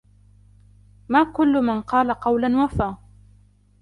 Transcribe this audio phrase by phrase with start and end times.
[1.09, 2.95] ما كل من قال قولا وفى.